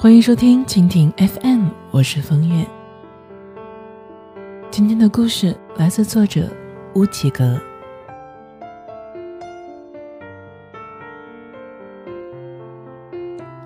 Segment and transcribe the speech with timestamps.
[0.00, 2.64] 欢迎收听蜻蜓 FM，我是风月。
[4.70, 6.48] 今天的故事来自作者
[6.94, 7.60] 乌奇格。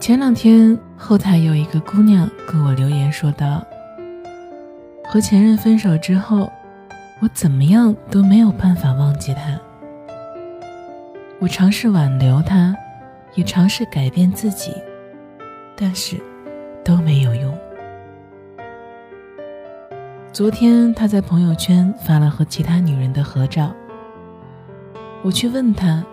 [0.00, 3.62] 前两天后台有一个姑娘跟我留言说道
[5.04, 6.50] ：“和前任分手之后，
[7.20, 9.60] 我怎么样都没有办法忘记他。
[11.40, 12.74] 我尝试挽留他，
[13.34, 14.72] 也尝试改变自己。”
[15.82, 16.16] 但是
[16.84, 17.52] 都没有用。
[20.32, 23.74] 昨天他在朋友圈发了和其他女人的合照，
[25.24, 26.04] 我去问他，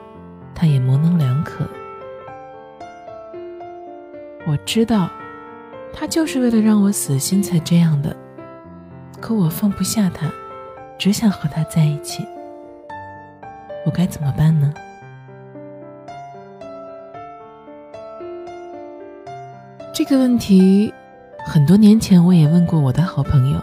[0.55, 1.67] 他也模棱两可。
[4.47, 5.07] 我知道，
[5.93, 8.17] 他就是为了让我死心才这样的，
[9.21, 10.31] 可我放不下他，
[10.97, 12.25] 只想和他在一起。
[13.85, 14.73] 我该怎么办呢？
[19.99, 20.93] 这个问题，
[21.45, 23.61] 很多年前我也问过我的好朋友，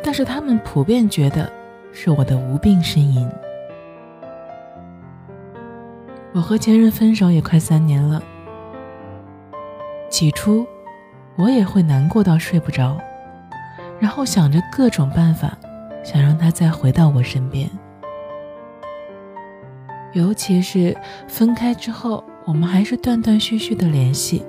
[0.00, 1.52] 但是他们普遍觉得
[1.92, 3.28] 是我的无病呻吟。
[6.32, 8.22] 我和前任分手也快三年了，
[10.08, 10.64] 起初
[11.34, 12.96] 我也会难过到睡不着，
[13.98, 15.58] 然后想着各种办法，
[16.04, 17.68] 想让他再回到我身边。
[20.12, 24.46] 尤其是分开之后，我们还是断断续续的联系。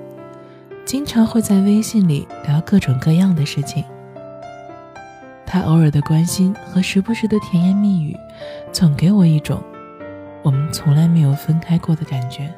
[0.87, 3.83] 经常会在微信里聊各种各样的事情。
[5.45, 8.17] 他偶尔的关心和时不时的甜言蜜语，
[8.71, 9.61] 总给我一种
[10.41, 12.49] 我们从来没有分开过的感觉。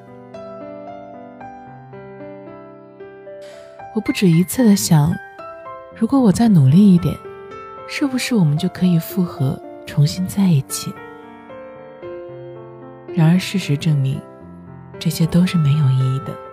[3.95, 5.11] 我不止一次的想，
[5.95, 7.17] 如果我再努力一点，
[7.87, 10.93] 是不是我们就可以复合，重新在一起？
[13.07, 14.21] 然而事实证明，
[14.99, 16.48] 这些都是没有意义的。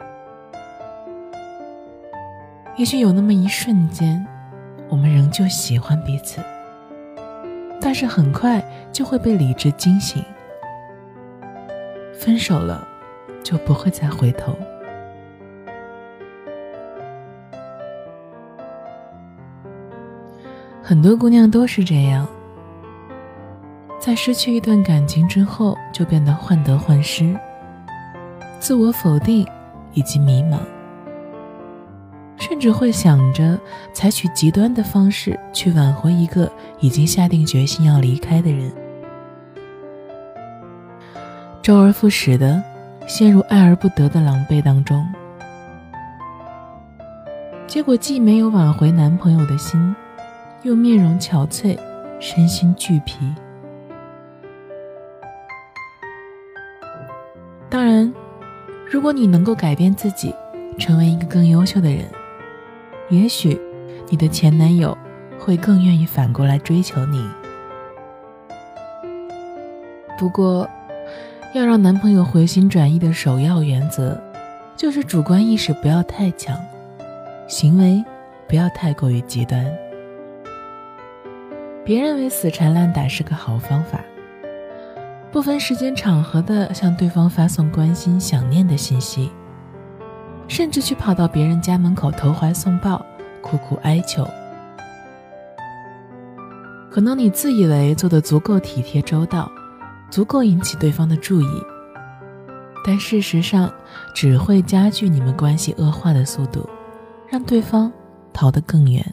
[2.77, 4.27] 也许有那么一瞬间，
[4.91, 6.43] 我们仍旧喜欢彼此，
[7.81, 8.63] 但是很快
[8.93, 10.23] 就会被理智惊醒。
[12.13, 12.87] 分手了，
[13.43, 14.55] 就不会再回头。
[20.83, 22.29] 很多姑娘都是这样，
[23.99, 27.35] 在失去一段感情之后，就变得患得患失、
[28.61, 29.49] 自我否定
[29.95, 30.59] 以及迷茫。
[32.49, 33.59] 甚至会想着
[33.93, 38.71] 采取极端的方式去挽回一个已经下定决心要离开的人，
[41.61, 42.63] 周而复始的
[43.09, 45.05] 陷入爱而不得的狼狈当中，
[47.67, 49.97] 结果既没有挽回男朋友的心，
[50.63, 51.77] 又面容憔悴，
[52.21, 53.35] 身心俱疲。
[57.69, 58.15] 当然，
[58.89, 60.33] 如果你能够改变自己，
[60.79, 62.05] 成为一个更优秀的人。
[63.09, 63.61] 也许，
[64.09, 64.97] 你的前男友
[65.39, 67.25] 会更愿意反过来追求你。
[70.19, 70.69] 不过，
[71.55, 74.21] 要让男朋友回心转意的首要原则，
[74.77, 76.59] 就是主观意识不要太强，
[77.47, 78.05] 行为
[78.49, 79.65] 不要太过于极端。
[81.85, 84.01] 别认为死缠烂打是个好方法，
[85.31, 89.31] 不分时间场合的向对方发送关心、想念的信息。
[90.49, 93.05] 甚至去跑到别人家门口投怀送抱，
[93.43, 94.27] 苦苦哀求。
[96.91, 99.51] 可能你自以为做的足够体贴周到，
[100.11, 101.63] 足够引起对方的注意，
[102.85, 103.71] 但事实上
[104.15, 106.67] 只会加剧你们关系恶化的速度，
[107.29, 107.93] 让对方
[108.33, 109.05] 逃得更远。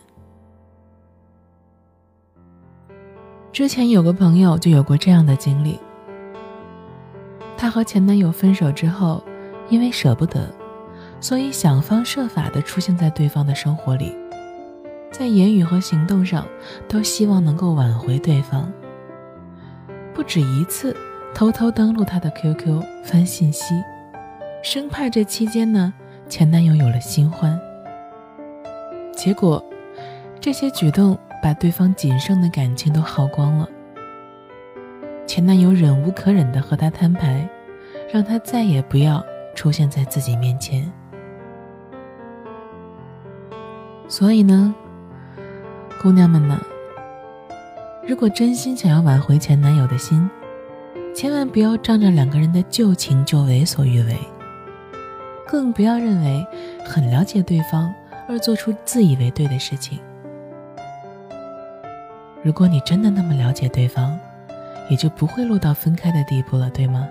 [3.52, 5.78] 之前有个朋友就有过这样的经历，
[7.58, 9.22] 她和前男友分手之后，
[9.70, 10.50] 因为舍不得。
[11.24, 14.14] 所以想方设法地出现在对方的生活里，
[15.10, 16.46] 在言语和行动上
[16.86, 18.70] 都希望能够挽回对方。
[20.14, 20.94] 不止一次
[21.34, 23.74] 偷偷登录他的 QQ 翻信息，
[24.62, 25.94] 生怕这期间呢
[26.28, 27.58] 前男友有了新欢。
[29.14, 29.64] 结果，
[30.42, 33.69] 这些举动把对方仅剩的感情都耗光了。
[35.26, 37.48] 前男友忍无可忍地和他摊牌，
[38.12, 39.24] 让他再也不要
[39.56, 40.92] 出现在自己面前。
[44.08, 44.74] 所以呢，
[46.02, 46.60] 姑娘们呢，
[48.08, 50.30] 如果真心想要挽回前男友的心，
[51.16, 54.18] 千万不要仗着两个人的旧情就为所欲为，
[55.48, 56.46] 更不要认为
[56.86, 57.92] 很了解对方
[58.28, 60.00] 而做出自以为对的事情。
[62.44, 64.20] 如果你真的那么了解对方，
[64.90, 67.08] 也就不会落到分开的地步了，对吗？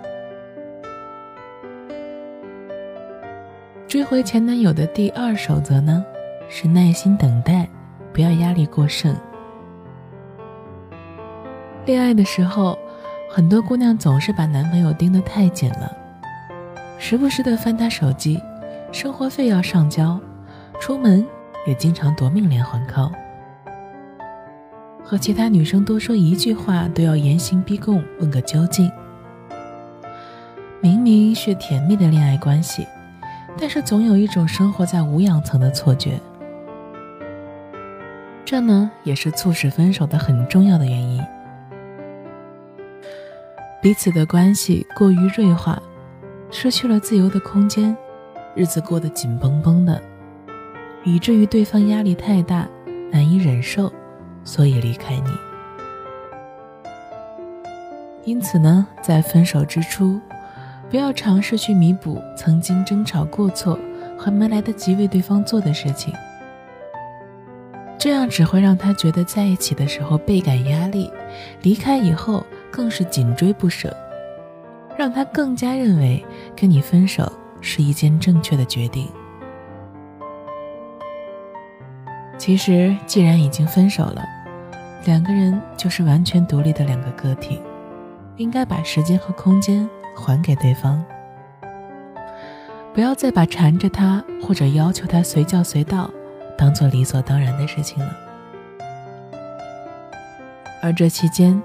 [3.89, 6.05] 追回前男友的第二守则呢，
[6.55, 7.67] 是耐心等待，
[8.13, 9.17] 不要压力过剩。
[11.87, 12.79] 恋爱的时候，
[13.31, 15.91] 很多姑娘总是把男朋友盯得太紧了，
[16.99, 18.39] 时不时的翻他手机，
[18.93, 20.21] 生活费要上交，
[20.79, 21.27] 出门
[21.67, 23.11] 也经常夺命连环 call，
[25.03, 28.93] 和其他女生多说一句话都要严刑逼供，问个究竟。
[30.83, 32.87] 明明是甜蜜的恋爱关系。
[33.59, 36.19] 但是总有一种生活在无氧层的错觉，
[38.53, 41.25] 这呢也是促使分手的很重要的原因。
[43.81, 45.83] 彼此的关系过于锐化，
[46.51, 47.97] 失去了自由的空间，
[48.55, 49.99] 日子过得紧绷绷的，
[51.03, 52.69] 以至于对方压力太大，
[53.11, 53.91] 难以忍受，
[54.45, 55.31] 所以离开你。
[58.23, 60.21] 因此呢，在分手之初。
[60.91, 63.79] 不要尝试去弥补曾经争吵过错
[64.19, 66.13] 和没来得及为对方做的事情，
[68.03, 71.09] 这样只会让他觉得在一起的时候倍感压力，
[71.63, 73.97] 离开以后更是紧追不舍，
[74.99, 76.21] 让他更加认为
[76.57, 79.09] 跟你分手是一件正确的决定。
[82.37, 84.25] 其实，既然已经分手了，
[85.05, 87.63] 两个人就是完全独立的两个个体，
[88.37, 89.89] 应该把时间和空间。
[90.17, 91.03] 还给对方，
[92.93, 96.11] 不要再把缠着他或者要求他随叫随到
[96.63, 98.17] 当做理所当然的事情了。
[100.81, 101.61] 而这期间，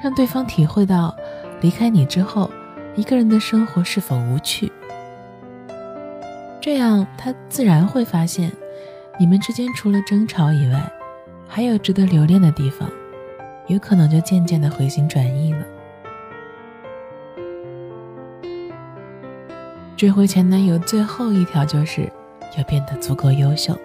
[0.00, 1.12] 让对方体会到
[1.60, 2.48] 离开你之后，
[2.94, 4.70] 一个人的生活是否无趣，
[6.60, 8.52] 这样他自然会发现，
[9.18, 10.80] 你们之间除了争吵以外，
[11.48, 12.88] 还有值得留恋的地方，
[13.66, 15.64] 有可能就渐渐的回心转意了。
[19.96, 22.08] 追回前男友最后一条就是
[22.56, 23.76] 要变得足够优秀。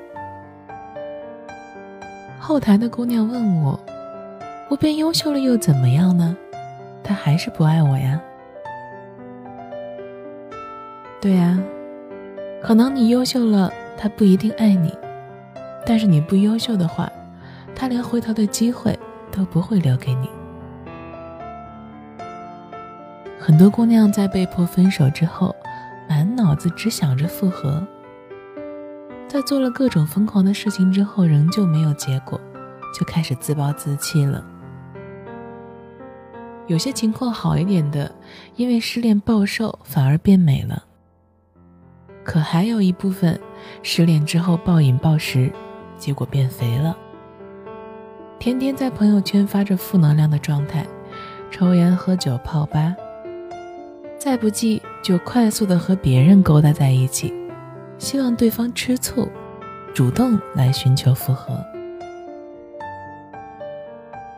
[2.47, 3.77] 后台的姑娘问我
[4.71, 6.33] ：“我变优秀了又怎么样呢？
[7.03, 8.17] 他还是不爱我呀？”
[11.19, 11.59] 对呀，
[12.63, 14.89] 可能你优秀了，他不一定爱你；
[15.85, 17.11] 但是你不优秀的话，
[17.75, 18.97] 他连回头的机会
[19.29, 20.29] 都不会留给你。
[23.37, 25.53] 很多姑娘在被迫分手之后。
[26.09, 27.85] 满脑子只想着复合，
[29.27, 32.39] 在做了各种疯狂的事情之后，仍旧没有结果，
[32.97, 34.43] 就开始自暴自弃了。
[36.67, 38.13] 有些情况好一点的，
[38.55, 40.83] 因为失恋暴瘦反而变美了。
[42.23, 43.39] 可还有一部分，
[43.83, 45.51] 失恋之后暴饮暴食，
[45.97, 46.97] 结果变肥了。
[48.39, 50.85] 天天在朋友圈发着负能量的状态，
[51.51, 52.95] 抽烟喝酒泡吧。
[54.17, 57.33] 再不济就快速的和别人勾搭在一起，
[57.97, 59.27] 希望对方吃醋，
[59.93, 61.63] 主动来寻求复合。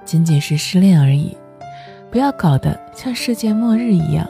[0.06, 1.38] 仅仅是失恋而已，
[2.10, 4.28] 不要搞得像世界末日一样。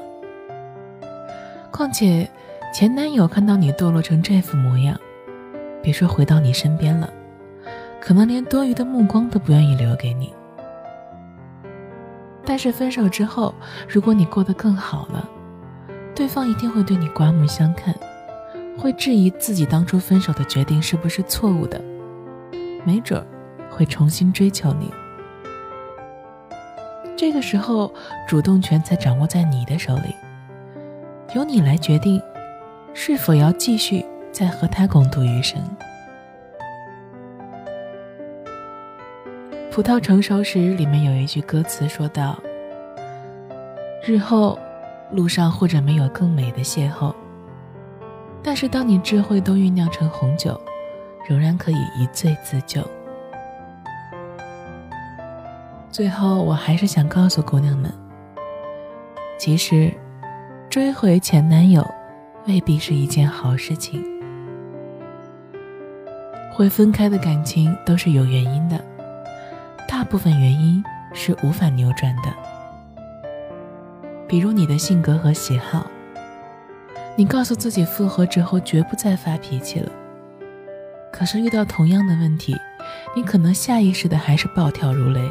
[1.72, 2.28] 况且，
[2.74, 5.00] 前男友看到你堕落成这副模样，
[5.82, 7.10] 别说回到你身边了，
[8.02, 10.34] 可能连多余的目光都不愿意留给你。
[12.44, 13.54] 但是分手之后，
[13.88, 15.30] 如果你过得更好了，
[16.16, 17.96] 对方一定会对你刮目相看，
[18.80, 21.82] 会质疑自己当初分手的决定是不是错误的，
[22.86, 23.22] 没准
[23.70, 24.90] 会重新追求你。
[27.18, 27.94] 这个时候，
[28.26, 30.16] 主动权才掌握在你的手里，
[31.36, 32.22] 由你来决定
[32.94, 35.62] 是否要继续再和他共度余生。
[39.70, 42.40] 葡萄成熟时里面有一句歌词说道
[44.08, 44.58] ：“日后。”
[45.12, 47.12] 路上或者没有更美的邂逅，
[48.42, 50.60] 但是当你智慧都酝酿成红酒，
[51.28, 52.82] 仍然可以一醉自救。
[55.92, 57.94] 最后，我还是想告诉姑娘们，
[59.38, 59.92] 其实
[60.70, 61.86] 追回前男友
[62.48, 64.04] 未必是一件好事情。
[66.52, 68.80] 会分开的感情都是有原因的，
[69.88, 72.34] 大部分原因是无法扭转的。
[74.28, 75.86] 比如你的性格和喜好，
[77.20, 79.92] 你告诉自己复合之后绝不再发脾气了，
[81.12, 82.56] 可是遇到同样的问题，
[83.14, 85.30] 你可能下意识的还是暴跳如雷，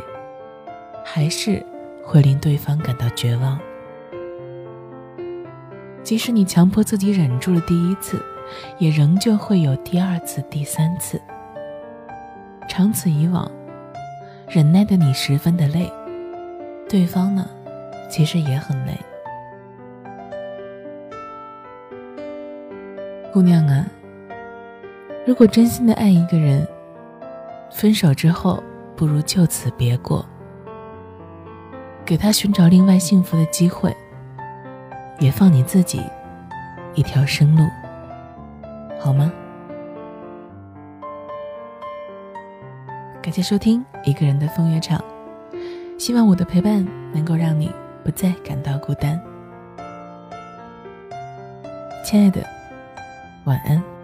[1.03, 1.65] 还是
[2.05, 3.59] 会令对方感到绝望。
[6.03, 8.23] 即使你强迫自己忍住了第一次，
[8.77, 11.19] 也仍旧会有第二次、第三次。
[12.69, 13.51] 长此以往，
[14.47, 15.91] 忍耐的你十分的累，
[16.87, 17.49] 对方呢？
[18.11, 18.93] 其实也很累。
[23.39, 23.87] 姑娘啊，
[25.25, 26.67] 如果真心的爱一个人，
[27.71, 28.61] 分手之后
[28.97, 30.27] 不如就此别过，
[32.05, 33.97] 给他寻找另外幸福的机会，
[35.21, 36.03] 也放你自己
[36.97, 37.63] 一条生路，
[38.99, 39.33] 好吗？
[43.23, 45.01] 感谢收听一个人的风月场，
[45.97, 47.71] 希望我的陪伴能够让你
[48.03, 49.17] 不再感到孤单。
[52.03, 52.45] 亲爱的，
[53.49, 53.98] 晚安。